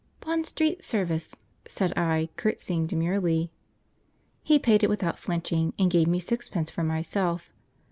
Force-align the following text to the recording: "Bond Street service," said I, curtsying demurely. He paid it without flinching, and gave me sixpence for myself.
"Bond 0.19 0.47
Street 0.47 0.83
service," 0.83 1.35
said 1.67 1.95
I, 1.95 2.29
curtsying 2.35 2.87
demurely. 2.87 3.51
He 4.41 4.57
paid 4.57 4.83
it 4.83 4.89
without 4.89 5.19
flinching, 5.19 5.73
and 5.77 5.91
gave 5.91 6.07
me 6.07 6.19
sixpence 6.19 6.71
for 6.71 6.81
myself. 6.81 7.51